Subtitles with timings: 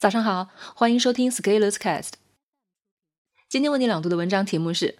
[0.00, 2.12] 早上好，欢迎收听 Scalers Cast。
[3.50, 4.98] 今天为你朗读的文章题目是：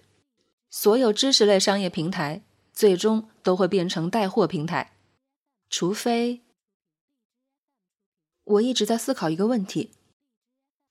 [0.69, 4.93] 所有知识类商业平台最终都会变成带货平台，
[5.71, 6.41] 除非……
[8.43, 9.89] 我一直在思考一个问题：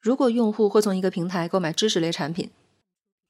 [0.00, 2.50] 如果用户会从一个平台购买知识类产品，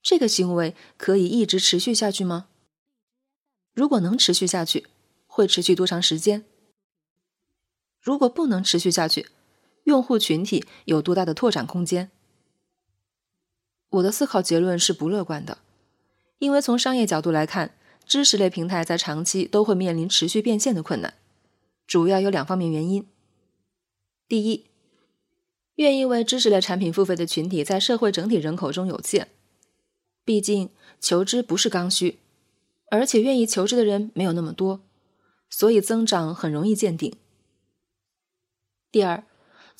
[0.00, 2.48] 这个行为可以一直持续下去吗？
[3.74, 4.86] 如果能持续下去，
[5.26, 6.46] 会持续多长时间？
[8.00, 9.26] 如果不能持续下去，
[9.84, 12.10] 用户群体有多大的拓展空间？
[13.90, 15.58] 我的思考结论是不乐观的，
[16.38, 17.74] 因为从商业角度来看，
[18.06, 21.14] 知识类平台在长期都会面临持续变现的困难，
[21.86, 23.04] 主要有两方面原因。
[24.28, 24.66] 第一，
[25.74, 29.28] 愿意为知识类产品付费的群体在社会整体人口中有限，
[30.24, 30.70] 毕竟
[31.00, 32.20] 求知不是刚需，
[32.92, 34.82] 而且愿意求知的人没有那么多，
[35.48, 37.12] 所以增长很容易见顶。
[38.92, 39.24] 第二。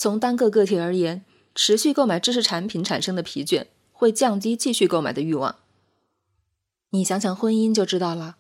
[0.01, 5.57] 从单个个体而言，持续购买知识产品产生的疲倦会降低继续购买的欲望。
[6.89, 8.39] 你想想婚姻就知道了，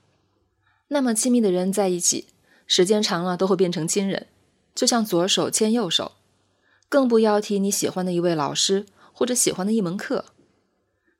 [0.89, 2.29] 那么亲密的人在一起，
[2.67, 4.29] 时间长了都会变成亲人，
[4.75, 6.13] 就像左手牵右手。
[6.89, 10.25] 更不要提你喜欢的一位老师或者喜欢的一门课，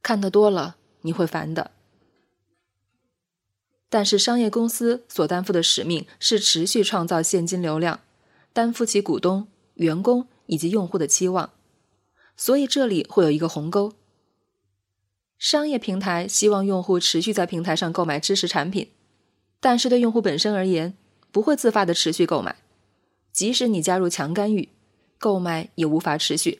[0.03, 1.73] 看得多了你会烦的。
[3.91, 8.01] 但是商业公司所担负的使命是持续创造现金流量，
[8.55, 9.47] 担负起股东。
[9.81, 11.51] 员工以及用户的期望，
[12.37, 13.95] 所以这里会有一个鸿沟。
[15.39, 18.91] 商业平台希望用户持续在平台上购买知识产品，
[19.59, 20.95] 但是对用户本身而言，
[21.33, 22.57] 不会自发的持续购买，
[23.33, 24.69] 即使你加入强干预，
[25.19, 26.59] 购买也无法持续。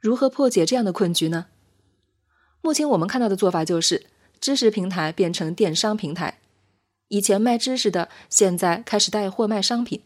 [0.00, 1.48] 如何破解这样的困局呢？
[2.62, 4.06] 目前我们看到的做法就是，
[4.40, 6.40] 知识平台变成电商平台，
[7.08, 10.00] 以前卖知识的，现在开始带货卖商品。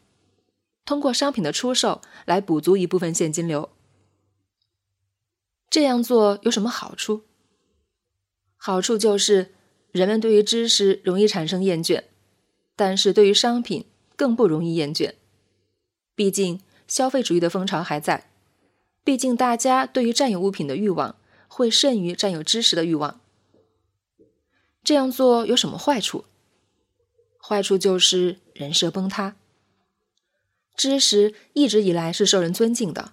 [0.88, 3.68] 通过商品的出售来补足一部分现金流，
[5.68, 7.24] 这样做有什么好处？
[8.56, 9.54] 好处就是
[9.92, 12.04] 人们对于知识容易产生厌倦，
[12.74, 13.84] 但是对于商品
[14.16, 15.12] 更不容易厌倦。
[16.14, 18.30] 毕竟消费主义的风潮还在，
[19.04, 21.16] 毕竟大家对于占有物品的欲望
[21.48, 23.20] 会胜于占有知识的欲望。
[24.82, 26.24] 这样做有什么坏处？
[27.42, 29.36] 坏处就是人设崩塌。
[30.78, 33.10] 知识一直以来是受人尊敬的，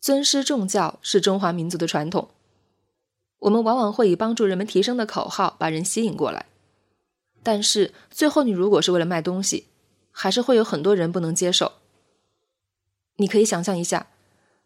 [0.00, 2.28] 尊师重教是中华民族的传统。
[3.40, 6.46] 我们往往会以帮助人们提升的口号把人吸引过来，
[7.42, 9.66] 但是最后你如果是为了卖东西，
[10.12, 11.72] 还是会有很多人不能接受。
[13.16, 14.06] 你可以想象一下，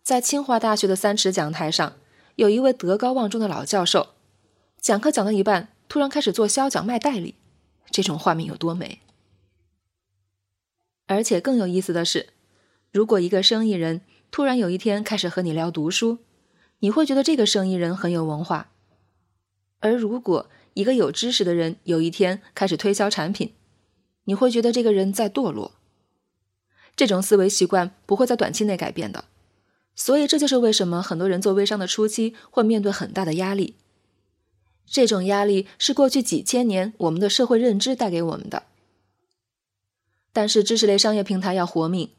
[0.03, 1.95] 在清华大学的三尺讲台上，
[2.35, 4.09] 有一位德高望重的老教授，
[4.79, 7.37] 讲课讲到一半，突然开始做销讲卖代理，
[7.91, 9.02] 这种画面有多美？
[11.13, 12.29] 而且更有意思的是，
[12.91, 14.01] 如果一个生意人
[14.31, 16.21] 突然有一天开始和你聊读书，
[16.79, 18.69] 你会觉得这个生意人很有文化；
[19.81, 23.53] 而如果一个有知识的人有一天开始推销产品，
[24.25, 25.73] 你会觉得这个人在堕落。
[26.97, 29.27] 这种思维习惯不会在短期内改变的，
[29.95, 33.77] 所以这就是为什么很多人做微商的初期会面对很大的压力。
[34.87, 38.63] 这种压力是过去几千年我们的社会认知带给我们的。
[40.33, 42.11] 但是知识类商业平台要活命，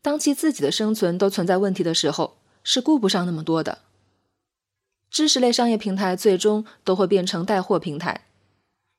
[0.00, 3.78] 当其自己的生存都存在问题的时候，是顾不上那么多的。
[5.10, 8.26] 知识类商业平台最终都会变成带货平台，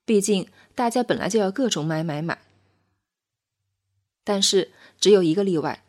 [0.06, 2.40] 毕竟大家本来就要各种买买买。
[4.24, 5.84] 但是只有一个例外：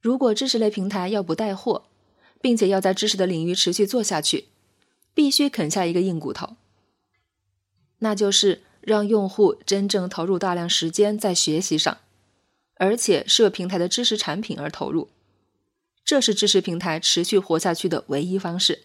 [0.00, 1.84] 如果知识类平台要不带货，
[2.40, 4.46] 并且要在知识的领域持续做下去，
[5.12, 6.56] 必须啃下一个硬骨头，
[7.98, 8.62] 那就是。
[8.82, 11.98] 让用户真正投入大量时间在学习上，
[12.74, 15.08] 而且是平台的知识产品而投入，
[16.04, 18.82] 这是知识平台持续活下去的唯一方式。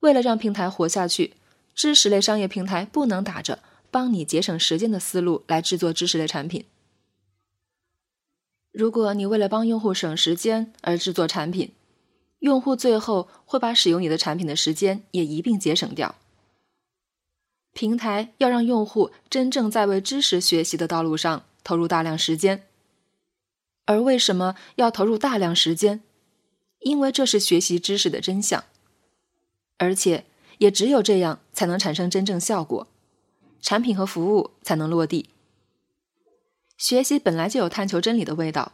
[0.00, 1.34] 为了让平台活下去，
[1.74, 3.60] 知识类商业平台不能打着
[3.90, 6.64] 帮你节省时间的思路来制作知识类产品。
[8.72, 11.72] 如果你为了帮用户省时间而制作产品，
[12.40, 16.14] 用户最后会把使用你的产品的时间也一并节省掉。
[17.76, 22.66] 平台要让用户真正在为知识学习的道路上投入大量时间，
[23.84, 26.00] 而为什么要投入大量时间？
[26.78, 28.64] 因为这是学习知识的真相，
[29.76, 30.24] 而且
[30.56, 32.88] 也只有这样才能产生真正效果，
[33.60, 35.28] 产品和服务才能落地。
[36.78, 38.72] 学习本来就有探求真理的味道，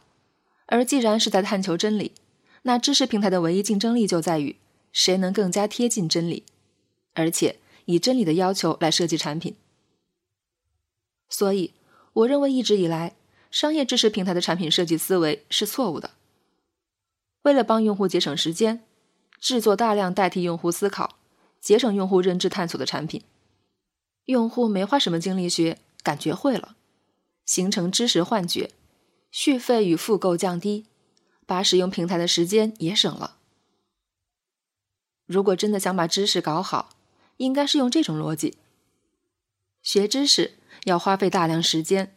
[0.67, 2.13] 而既然是在探求真理，
[2.61, 4.55] 那知识平台的唯一竞争力就在于
[4.93, 6.45] 谁能更加贴近真理，
[7.15, 7.57] 而且。
[7.85, 9.55] 以真理的要求来设计产品，
[11.29, 11.73] 所以
[12.13, 13.15] 我认为一直以来，
[13.51, 16.11] 商业知识平台的产品设计思维是错误的。
[17.43, 18.83] 为了帮用户节省时间，
[19.39, 21.17] 制作大量代替用户思考、
[21.59, 23.23] 节省用户认知探索的产品，
[24.25, 26.77] 用户没花什么精力学，感觉会了，
[27.45, 28.71] 形成知识幻觉，
[29.29, 30.85] 续费与复购降低，
[31.45, 33.37] 把使用平台的时间也省了。
[35.25, 36.92] 如果真的想把知识搞好，
[37.37, 38.57] 应该是用这种逻辑：
[39.81, 42.15] 学知识要花费大量时间，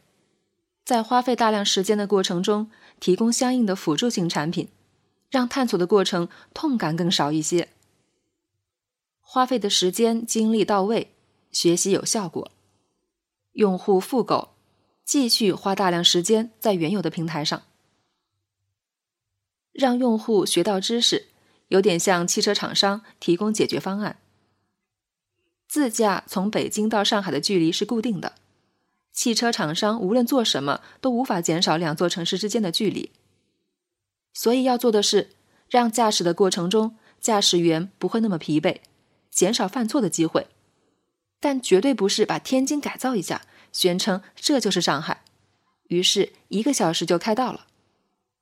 [0.84, 2.70] 在花费大量时间的过程中，
[3.00, 4.68] 提供相应的辅助性产品，
[5.30, 7.68] 让探索的过程痛感更少一些。
[9.20, 11.12] 花费的时间精力到位，
[11.50, 12.52] 学习有效果，
[13.52, 14.50] 用户复购，
[15.04, 17.62] 继续花大量时间在原有的平台上，
[19.72, 21.26] 让用户学到知识。
[21.68, 24.20] 有点像汽车厂商提供解决方案。
[25.76, 28.36] 自驾从北京到上海的距离是固定的，
[29.12, 33.12] 汽车厂商无论做什么都无法减少两座城市之间的距离。
[34.32, 35.32] 所以要做的是，
[35.68, 38.78] 让驾驶的过程中驾驶员不会那么疲惫，
[39.30, 40.46] 减少犯错的机会。
[41.40, 45.24] 但绝对不是把天津改造一下，宣称这就是上海，
[45.88, 47.66] 于是一个小时就开到了，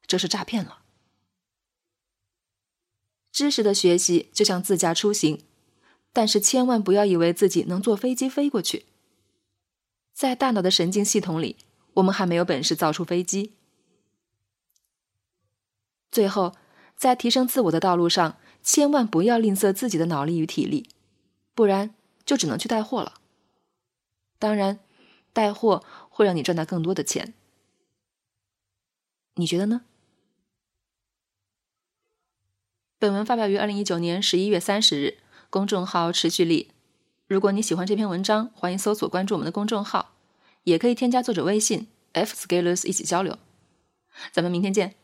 [0.06, 0.78] 这是诈骗了。
[3.32, 5.42] 知识的学习就像自驾出行，
[6.14, 8.86] 但是千万不要以为自己能坐飞机飞过去。
[10.14, 11.56] 在大脑的神经系统里，
[11.94, 13.52] 我们还没有本事造出飞机。
[16.12, 16.54] 最后，
[16.96, 20.88] 在提升自我的道路上，千万不要吝啬自己的脑力与体力，
[21.52, 23.14] 不然就只能去带货了。
[24.38, 24.78] 当然，
[25.32, 27.34] 带货会让你赚到更多的钱。
[29.34, 29.84] 你觉得呢？
[33.00, 35.18] 本文发表于二零一九年十一月三十日，
[35.54, 36.72] 公众号持续力。
[37.28, 40.16] 如果你喜欢这篇文章，欢迎搜索关注我们的公众号，
[40.64, 43.38] 也可以添加作者微信 f scalers 一起交流。
[44.32, 44.96] 咱们明天见。